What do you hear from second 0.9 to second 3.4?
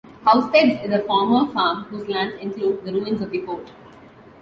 a former farm whose lands include the ruins of